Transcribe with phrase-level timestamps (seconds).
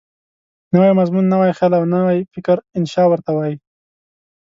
[0.73, 3.55] نوی مضمون، نوی خیال او نوی فکر انشأ ورته وايي.